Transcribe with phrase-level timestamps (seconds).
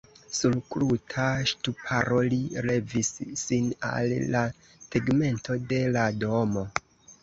[0.35, 3.13] Sur kruta ŝtuparo li levis
[3.45, 4.45] sin al la
[4.93, 6.71] tegmento de la domo.